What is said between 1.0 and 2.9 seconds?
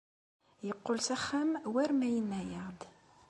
s axxam war ma yenna-aɣ-d.